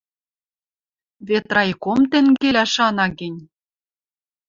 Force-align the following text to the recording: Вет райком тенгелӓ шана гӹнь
Вет 1.27 1.47
райком 1.55 1.99
тенгелӓ 2.11 2.65
шана 2.73 3.07
гӹнь 3.19 3.39